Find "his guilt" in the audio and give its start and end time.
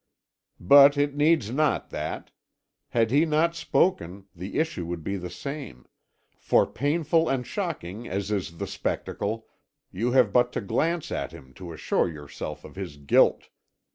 12.75-13.49